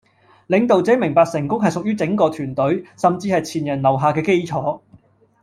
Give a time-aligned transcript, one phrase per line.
[0.47, 4.81] 領導者明白成功係屬於整個團隊、甚至係前人留下嘅基礎。